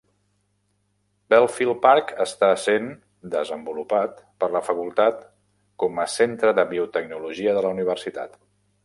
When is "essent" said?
2.53-2.87